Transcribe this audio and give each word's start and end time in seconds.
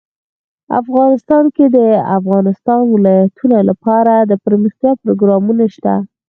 افغانستان 0.79 1.43
کې 1.55 1.65
د 1.69 1.71
د 1.75 1.77
افغانستان 2.17 2.81
ولايتونه 2.95 3.57
لپاره 3.69 4.13
دپرمختیا 4.31 4.91
پروګرامونه 5.01 5.65
شته. 5.75 5.93